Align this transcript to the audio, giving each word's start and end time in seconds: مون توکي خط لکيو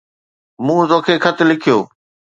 مون 0.65 0.81
توکي 0.89 1.15
خط 1.23 1.37
لکيو 1.49 1.79